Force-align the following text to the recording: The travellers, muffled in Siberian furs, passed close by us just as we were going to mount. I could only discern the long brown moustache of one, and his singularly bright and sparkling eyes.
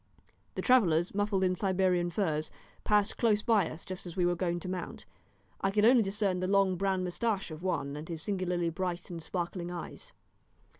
The 0.55 0.63
travellers, 0.63 1.13
muffled 1.13 1.43
in 1.43 1.53
Siberian 1.53 2.09
furs, 2.09 2.49
passed 2.83 3.19
close 3.19 3.43
by 3.43 3.69
us 3.69 3.85
just 3.85 4.07
as 4.07 4.15
we 4.17 4.25
were 4.25 4.33
going 4.35 4.59
to 4.61 4.67
mount. 4.67 5.05
I 5.61 5.69
could 5.69 5.85
only 5.85 6.01
discern 6.01 6.39
the 6.39 6.47
long 6.47 6.75
brown 6.75 7.03
moustache 7.03 7.51
of 7.51 7.61
one, 7.61 7.95
and 7.95 8.09
his 8.09 8.23
singularly 8.23 8.71
bright 8.71 9.11
and 9.11 9.21
sparkling 9.21 9.69
eyes. 9.69 10.11